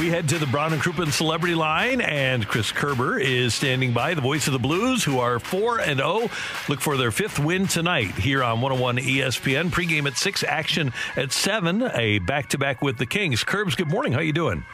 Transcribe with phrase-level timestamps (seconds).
[0.00, 4.14] We head to the Brown and Crouppen Celebrity Line, and Chris Kerber is standing by,
[4.14, 6.30] the voice of the Blues, who are 4 and 0.
[6.70, 9.68] Look for their fifth win tonight here on 101 ESPN.
[9.68, 13.44] Pregame at 6, action at 7, a back to back with the Kings.
[13.44, 14.14] Curbs, good morning.
[14.14, 14.64] How you doing?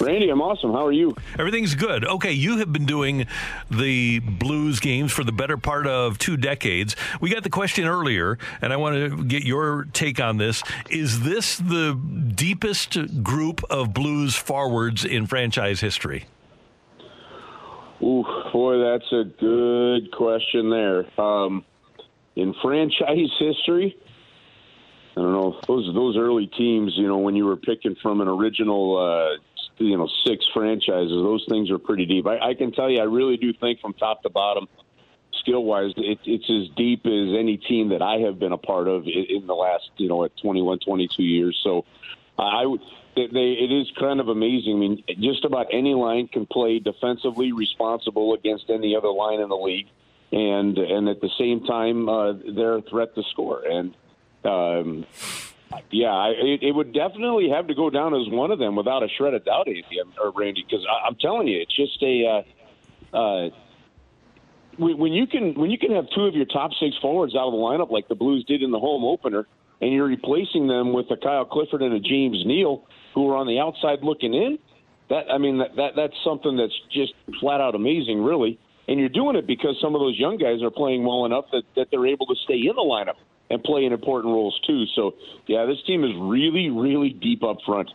[0.00, 0.72] Randy, I'm awesome.
[0.72, 1.16] How are you?
[1.38, 2.04] Everything's good.
[2.04, 3.26] Okay, you have been doing
[3.70, 6.96] the Blues games for the better part of two decades.
[7.20, 10.62] We got the question earlier, and I want to get your take on this.
[10.90, 11.94] Is this the
[12.34, 16.26] deepest group of Blues forwards in franchise history?
[18.00, 21.20] Ooh, boy, that's a good question there.
[21.20, 21.64] Um,
[22.36, 23.96] in franchise history,
[25.18, 26.92] I don't know those those early teams.
[26.96, 29.38] You know, when you were picking from an original uh,
[29.78, 31.10] you know six franchises.
[31.10, 32.26] Those things are pretty deep.
[32.26, 34.68] I, I can tell you, I really do think from top to bottom,
[35.40, 38.88] skill wise, it, it's as deep as any team that I have been a part
[38.88, 41.58] of in, in the last you know at 21, 22 years.
[41.62, 41.84] So
[42.38, 42.80] I would.
[43.16, 44.74] They, it is kind of amazing.
[44.74, 49.48] I mean, just about any line can play defensively responsible against any other line in
[49.48, 49.88] the league,
[50.30, 53.64] and and at the same time, uh, they're a threat to score.
[53.66, 53.92] And
[54.44, 55.06] um,
[55.90, 59.08] yeah, it, it would definitely have to go down as one of them without a
[59.08, 59.84] shred of doubt, Andy
[60.20, 60.64] or Randy.
[60.68, 62.44] Because I'm telling you, it's just a
[63.12, 63.50] uh, uh,
[64.78, 67.52] when you can when you can have two of your top six forwards out of
[67.52, 69.46] the lineup like the Blues did in the home opener,
[69.80, 73.46] and you're replacing them with a Kyle Clifford and a James Neal who are on
[73.46, 74.58] the outside looking in.
[75.10, 78.58] That I mean that, that that's something that's just flat out amazing, really.
[78.86, 81.64] And you're doing it because some of those young guys are playing well enough that,
[81.76, 83.16] that they're able to stay in the lineup
[83.50, 84.84] and play in important roles too.
[84.94, 85.14] So,
[85.46, 87.90] yeah, this team is really, really deep up front.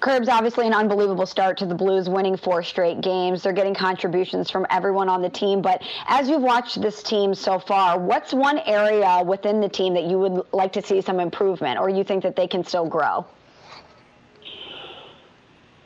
[0.00, 3.42] Curbs obviously an unbelievable start to the Blues, winning four straight games.
[3.42, 5.62] They're getting contributions from everyone on the team.
[5.62, 10.04] But as you've watched this team so far, what's one area within the team that
[10.04, 13.24] you would like to see some improvement, or you think that they can still grow?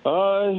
[0.05, 0.51] Uh,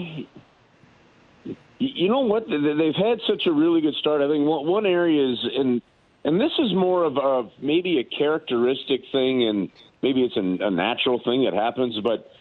[1.80, 2.48] you know what?
[2.48, 4.22] They've had such a really good start.
[4.22, 5.82] I think one area is, in
[6.24, 9.70] and this is more of a maybe a characteristic thing, and
[10.02, 12.32] maybe it's a, a natural thing that happens, but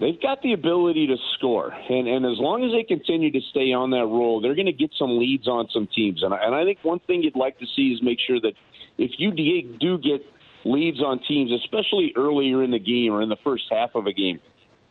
[0.00, 3.72] they've got the ability to score, and and as long as they continue to stay
[3.72, 6.54] on that roll, they're going to get some leads on some teams, and I, and
[6.54, 8.54] I think one thing you'd like to see is make sure that
[8.98, 10.26] if you do get
[10.64, 14.12] leads on teams, especially earlier in the game or in the first half of a
[14.12, 14.40] game,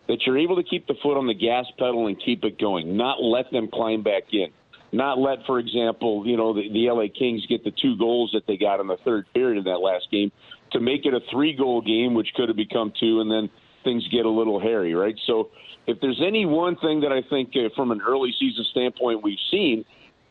[0.07, 2.97] that you're able to keep the foot on the gas pedal and keep it going,
[2.97, 4.47] not let them climb back in
[4.91, 8.45] not let, for example, you know, the, the LA Kings get the two goals that
[8.47, 10.31] they got in the third period of that last game
[10.71, 13.49] to make it a three goal game, which could have become two, and then
[13.83, 15.15] things get a little hairy, right?
[15.25, 15.49] So
[15.87, 19.39] if there's any one thing that I think uh, from an early season standpoint we've
[19.49, 19.85] seen,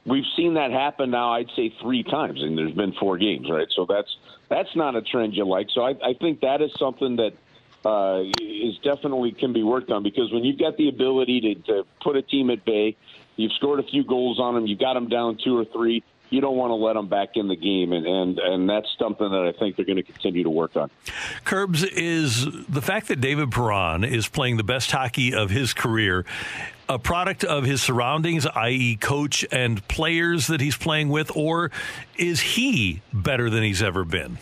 [0.06, 3.68] we've seen that happen now, I'd say three times, and there's been four games, right?
[3.74, 4.14] So that's
[4.48, 5.68] that's not a trend you like.
[5.74, 7.32] So I, I think that is something that
[7.84, 11.82] uh, is definitely can be worked on because when you've got the ability to, to
[12.02, 12.96] put a team at bay,
[13.40, 14.66] You've scored a few goals on them.
[14.66, 16.02] You've got them down two or three.
[16.30, 19.28] You don't want to let them back in the game, and and, and that's something
[19.28, 20.88] that I think they're going to continue to work on.
[21.44, 26.24] Curbs is the fact that David Perron is playing the best hockey of his career
[26.90, 31.70] a product of his surroundings, i.e., coach and players that he's playing with, or
[32.18, 34.38] is he better than he's ever been?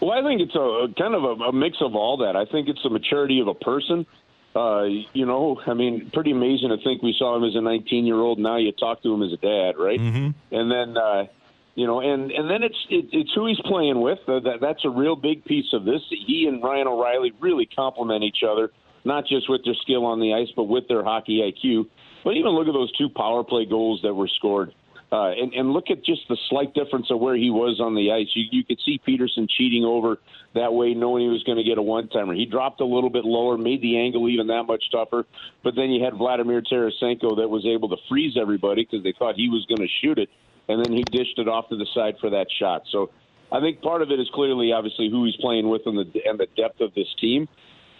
[0.00, 2.36] Well, I think it's a kind of a, a mix of all that.
[2.36, 4.06] I think it's the maturity of a person
[4.56, 8.06] uh, you know, I mean, pretty amazing to think we saw him as a 19
[8.06, 8.38] year old.
[8.38, 10.00] Now you talk to him as a dad, right?
[10.00, 10.54] Mm-hmm.
[10.54, 11.26] And then, uh,
[11.74, 14.18] you know, and and then it's it, it's who he's playing with.
[14.26, 16.00] Uh, that that's a real big piece of this.
[16.08, 18.70] He and Ryan O'Reilly really complement each other,
[19.04, 21.86] not just with their skill on the ice, but with their hockey IQ.
[22.24, 24.72] But even look at those two power play goals that were scored.
[25.12, 28.10] Uh, and, and look at just the slight difference of where he was on the
[28.10, 28.26] ice.
[28.34, 30.18] You, you could see Petersen cheating over
[30.54, 32.34] that way, knowing he was going to get a one timer.
[32.34, 35.24] He dropped a little bit lower, made the angle even that much tougher.
[35.62, 39.36] But then you had Vladimir Tarasenko that was able to freeze everybody because they thought
[39.36, 40.28] he was going to shoot it,
[40.68, 42.82] and then he dished it off to the side for that shot.
[42.90, 43.10] So
[43.52, 46.36] I think part of it is clearly, obviously, who he's playing with and the and
[46.36, 47.46] the depth of this team.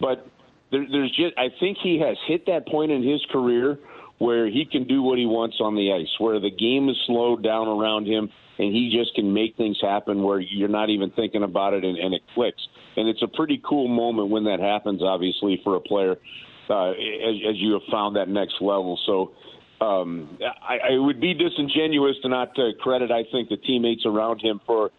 [0.01, 0.27] But
[0.71, 3.79] there, there's just, I think he has hit that point in his career
[4.17, 7.43] where he can do what he wants on the ice, where the game is slowed
[7.43, 8.29] down around him
[8.59, 11.97] and he just can make things happen where you're not even thinking about it and,
[11.97, 12.61] and it clicks.
[12.95, 16.15] And it's a pretty cool moment when that happens, obviously, for a player
[16.69, 18.99] uh, as, as you have found that next level.
[19.05, 19.31] So
[19.85, 24.41] um, I, I would be disingenuous to not uh, credit, I think, the teammates around
[24.41, 24.89] him for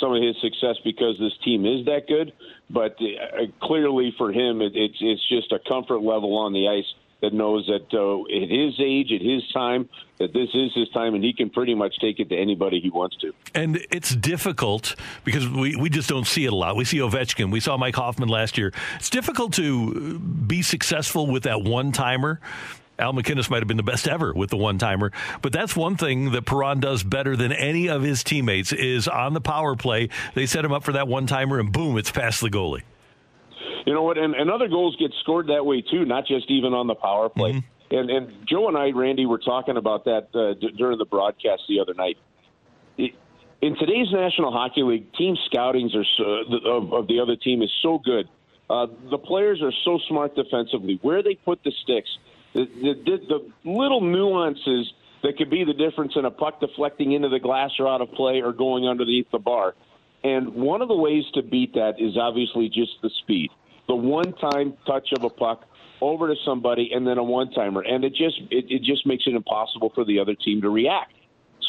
[0.00, 2.32] some of his success because this team is that good.
[2.68, 6.92] But uh, clearly for him, it, it's it's just a comfort level on the ice
[7.24, 9.88] that knows that uh, at his age, at his time,
[10.18, 12.90] that this is his time, and he can pretty much take it to anybody he
[12.90, 13.32] wants to.
[13.54, 14.94] And it's difficult
[15.24, 16.76] because we, we just don't see it a lot.
[16.76, 18.72] We see Ovechkin, we saw Mike Hoffman last year.
[18.96, 22.40] It's difficult to be successful with that one timer.
[22.96, 25.10] Al MacInnis might have been the best ever with the one timer,
[25.42, 29.34] but that's one thing that Perron does better than any of his teammates is on
[29.34, 30.10] the power play.
[30.34, 32.82] They set him up for that one timer, and boom, it's past the goalie.
[33.86, 34.18] You know what?
[34.18, 37.28] And, and other goals get scored that way too, not just even on the power
[37.28, 37.52] play.
[37.52, 37.96] Mm-hmm.
[37.96, 41.62] And, and Joe and I, Randy, were talking about that uh, d- during the broadcast
[41.68, 42.16] the other night.
[42.96, 43.12] It,
[43.60, 46.24] in today's National Hockey League, team scoutings are so,
[46.64, 48.28] of, of the other team is so good.
[48.70, 50.98] Uh, the players are so smart defensively.
[51.02, 52.08] Where they put the sticks,
[52.54, 54.92] the, the, the little nuances
[55.22, 58.10] that could be the difference in a puck deflecting into the glass or out of
[58.12, 59.74] play or going underneath the bar.
[60.22, 63.50] And one of the ways to beat that is obviously just the speed
[63.88, 65.66] the one time touch of a puck
[66.00, 69.24] over to somebody and then a one timer, and it just it, it just makes
[69.26, 71.12] it impossible for the other team to react.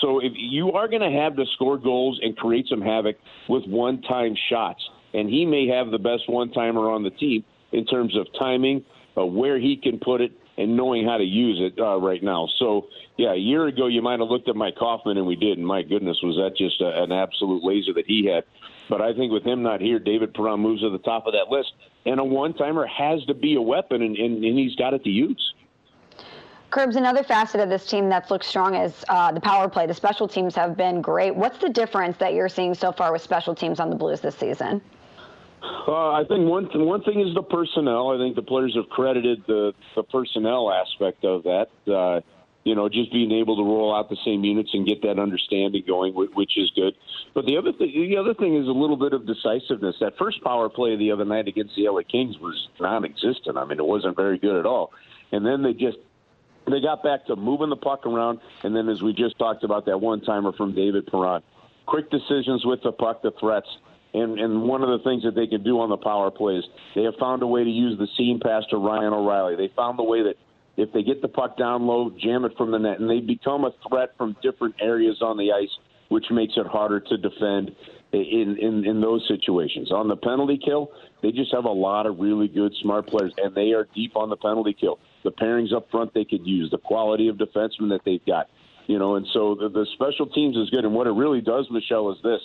[0.01, 3.17] So if you are going to have to score goals and create some havoc
[3.47, 4.81] with one time shots,
[5.13, 8.83] and he may have the best one timer on the team in terms of timing,
[9.17, 12.47] uh, where he can put it, and knowing how to use it uh, right now.
[12.57, 12.87] So,
[13.17, 15.67] yeah, a year ago you might have looked at Mike Hoffman, and we did, and
[15.67, 18.43] my goodness, was that just a, an absolute laser that he had.
[18.89, 21.49] But I think with him not here, David Perron moves to the top of that
[21.49, 21.73] list.
[22.05, 25.03] And a one timer has to be a weapon, and, and, and he's got it
[25.03, 25.53] to use.
[26.69, 29.87] Curbs, another facet of this team that's looked strong is uh, the power play.
[29.87, 31.35] The special teams have been great.
[31.35, 34.35] What's the difference that you're seeing so far with special teams on the Blues this
[34.35, 34.81] season?
[35.87, 38.09] Uh, I think one th- one thing is the personnel.
[38.09, 41.67] I think the players have credited the the personnel aspect of that.
[41.91, 42.21] Uh,
[42.65, 45.83] you know, just being able to roll out the same units and get that understanding
[45.85, 46.95] going, which is good.
[47.35, 49.97] But the other thing, the other thing is a little bit of decisiveness.
[50.01, 53.55] That first power play the other night against the LA Kings was non-existent.
[53.55, 54.91] I mean, it wasn't very good at all.
[55.31, 55.97] And then they just
[56.67, 59.85] they got back to moving the puck around, and then as we just talked about
[59.85, 61.43] that one timer from David Perron,
[61.85, 63.67] quick decisions with the puck, the threats.
[64.15, 66.63] And, and one of the things that they can do on the power plays,
[66.95, 69.55] they have found a way to use the seam pass to Ryan O'Reilly.
[69.57, 70.35] They found the way that
[70.77, 73.65] if they get the puck down low, jam it from the net, and they become
[73.65, 75.69] a threat from different areas on the ice,
[76.09, 77.71] which makes it harder to defend
[78.13, 79.91] in, in, in those situations.
[79.91, 80.91] On the penalty kill,
[81.21, 84.29] they just have a lot of really good, smart players, and they are deep on
[84.29, 84.99] the penalty kill.
[85.23, 88.47] The pairings up front they could use, the quality of defensemen that they've got,
[88.87, 90.85] you know, and so the, the special teams is good.
[90.85, 92.39] And what it really does, Michelle, is this: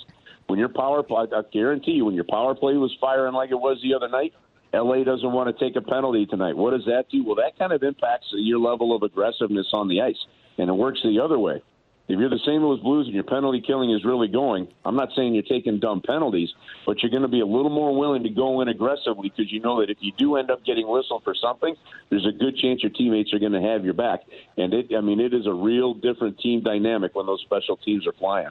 [0.50, 3.54] when your power play, I guarantee you, when your power play was firing like it
[3.54, 4.32] was the other night,
[4.74, 6.56] LA doesn't want to take a penalty tonight.
[6.56, 7.24] What does that do?
[7.24, 10.18] Well, that kind of impacts your level of aggressiveness on the ice,
[10.58, 11.62] and it works the other way.
[12.10, 12.60] If you're the St.
[12.60, 16.02] Louis Blues and your penalty killing is really going, I'm not saying you're taking dumb
[16.04, 16.52] penalties,
[16.84, 19.60] but you're going to be a little more willing to go in aggressively because you
[19.60, 21.76] know that if you do end up getting whistled for something,
[22.08, 24.22] there's a good chance your teammates are going to have your back.
[24.56, 28.08] And it, I mean, it is a real different team dynamic when those special teams
[28.08, 28.50] are flying.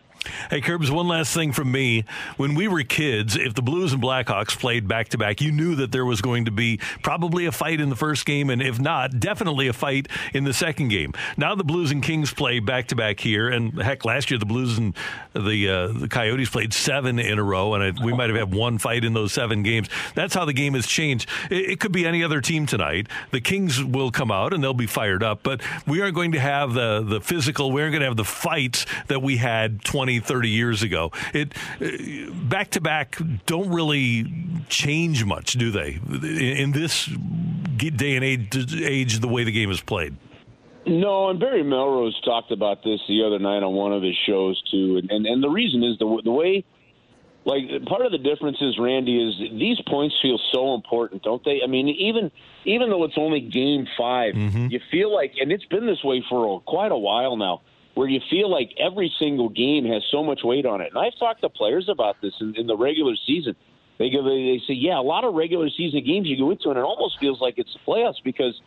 [0.50, 2.05] Hey, Curbs, one last thing from me.
[2.38, 5.75] When we were kids, if the Blues and Blackhawks played back to back, you knew
[5.75, 8.79] that there was going to be probably a fight in the first game, and if
[8.79, 11.13] not, definitely a fight in the second game.
[11.35, 14.46] Now the Blues and Kings play back to back here and heck, last year the
[14.46, 14.96] Blues and
[15.34, 18.53] the uh, the Coyotes played seven in a row, and I, we might have had
[18.53, 19.89] one fight in those seven games.
[20.15, 21.29] That's how the game has changed.
[21.50, 23.08] It, it, could be any other team tonight.
[23.32, 26.39] The Kings will come out and they'll be fired up, but we aren't going to
[26.39, 27.72] have the the physical.
[27.72, 31.12] We aren't going to have the fights that we had 20, 30 years ago.
[31.34, 31.53] It
[32.50, 34.32] back to back don't really
[34.70, 36.00] change much, do they?
[36.08, 37.10] In, in this
[37.77, 40.15] day and age, age, the way the game is played.
[40.86, 44.62] No, and Barry Melrose talked about this the other night on one of his shows
[44.71, 46.65] too, and and, and the reason is the the way.
[47.45, 51.62] Like part of the difference is Randy is these points feel so important, don't they?
[51.63, 52.31] I mean, even
[52.65, 54.67] even though it's only game 5 mm-hmm.
[54.67, 57.62] you feel like, and it's been this way for a, quite a while now,
[57.95, 60.89] where you feel like every single game has so much weight on it.
[60.93, 63.55] And I've talked to players about this in, in the regular season.
[63.98, 66.77] They go, they say, yeah, a lot of regular season games you go into, and
[66.77, 68.59] it almost feels like it's the playoffs because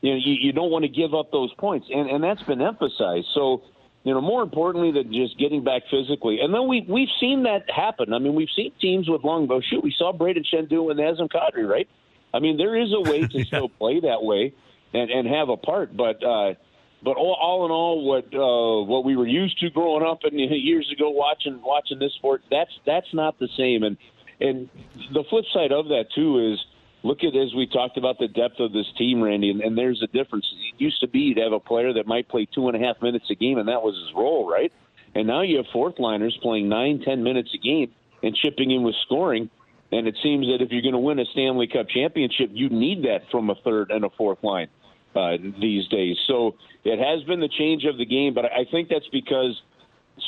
[0.00, 2.60] you know, you, you don't want to give up those points, and and that's been
[2.60, 3.28] emphasized.
[3.34, 3.62] So,
[4.04, 7.70] you know, more importantly than just getting back physically, and then we we've seen that
[7.70, 8.12] happen.
[8.12, 9.82] I mean, we've seen teams with longbow shoot.
[9.82, 11.88] We saw Braden do with Nazem Kadri, right?
[12.32, 13.44] I mean, there is a way to yeah.
[13.46, 14.54] still play that way
[14.92, 16.22] and and have a part, but.
[16.22, 16.54] uh
[17.02, 20.40] but all, all in all, what uh, what we were used to growing up and
[20.40, 23.82] years ago watching watching this sport, that's that's not the same.
[23.82, 23.96] And
[24.40, 24.68] and
[25.12, 26.64] the flip side of that too is
[27.06, 30.02] look at as we talked about the depth of this team, Randy, and, and there's
[30.02, 30.46] a difference.
[30.74, 33.00] It used to be you'd have a player that might play two and a half
[33.00, 34.72] minutes a game, and that was his role, right?
[35.14, 38.82] And now you have fourth liners playing nine, ten minutes a game and chipping in
[38.82, 39.48] with scoring.
[39.92, 43.04] And it seems that if you're going to win a Stanley Cup championship, you need
[43.04, 44.68] that from a third and a fourth line
[45.14, 46.16] uh, these days.
[46.26, 49.60] So it has been the change of the game, but I think that's because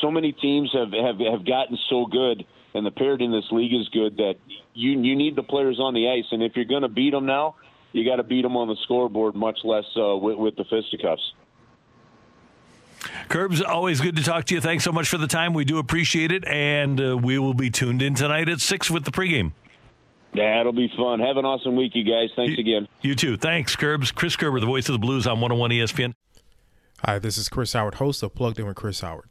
[0.00, 3.74] so many teams have have, have gotten so good, and the parity in this league
[3.74, 4.34] is good that
[4.74, 6.26] you you need the players on the ice.
[6.30, 7.56] And if you're going to beat them now,
[7.92, 11.32] you got to beat them on the scoreboard, much less uh, with, with the fisticuffs.
[13.28, 14.60] Curbs, always good to talk to you.
[14.60, 15.54] Thanks so much for the time.
[15.54, 19.04] We do appreciate it, and uh, we will be tuned in tonight at six with
[19.04, 19.52] the pregame.
[20.34, 21.20] That'll be fun.
[21.20, 22.30] Have an awesome week, you guys.
[22.36, 22.88] Thanks you, again.
[23.00, 23.36] You too.
[23.36, 24.12] Thanks, Curbs.
[24.12, 26.14] Chris Kerber, the voice of the Blues on 101 ESPN.
[27.04, 29.30] Hi, this is Chris Howard, host of Plugged In with Chris Howard.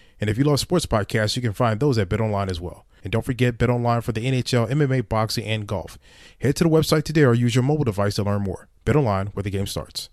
[0.21, 2.85] And if you love sports podcasts, you can find those at BetOnline as well.
[3.03, 5.97] And don't forget BetOnline for the NHL, MMA, boxing, and golf.
[6.39, 8.69] Head to the website today or use your mobile device to learn more.
[8.85, 10.09] BetOnline, where the game starts.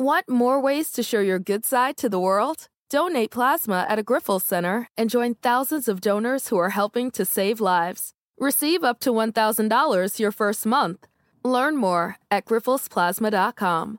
[0.00, 2.66] Want more ways to show your good side to the world?
[2.88, 7.24] Donate plasma at a Grifols Center and join thousands of donors who are helping to
[7.24, 8.14] save lives.
[8.38, 11.06] Receive up to $1,000 your first month.
[11.44, 13.98] Learn more at grifolsplasma.com.